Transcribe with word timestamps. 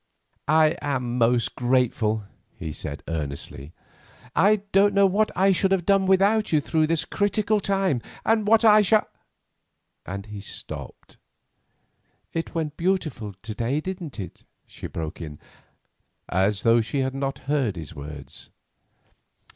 "I 0.47 0.77
am 0.81 1.19
most 1.19 1.53
grateful," 1.53 2.23
he 2.57 2.73
said 2.73 3.03
earnestly. 3.07 3.71
"I 4.35 4.63
don't 4.71 4.95
know 4.95 5.05
what 5.05 5.29
I 5.37 5.51
should 5.51 5.71
have 5.71 5.85
done 5.85 6.07
without 6.07 6.51
you 6.51 6.59
through 6.59 6.87
this 6.87 7.05
critical 7.05 7.59
time, 7.59 8.01
or 8.25 8.35
what 8.37 8.65
I 8.65 8.81
shall——" 8.81 9.07
and 10.03 10.25
he 10.25 10.41
stopped. 10.41 11.17
"It 12.33 12.55
went 12.55 12.77
beautifully 12.77 13.35
to 13.43 13.53
day, 13.53 13.79
didn't 13.79 14.19
it?" 14.19 14.43
she 14.65 14.87
broke 14.87 15.21
in, 15.21 15.37
as 16.27 16.63
though 16.63 16.81
she 16.81 17.01
had 17.01 17.13
not 17.13 17.37
heard 17.45 17.75
his 17.75 17.93
words. 17.95 18.49